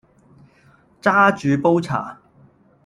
[0.99, 2.19] 揸住煲茶